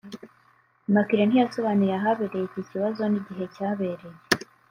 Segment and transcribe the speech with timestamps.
[0.89, 4.17] Immaculée ntiyasobanuye ahabereye iki kibazo n’igihe cyabereye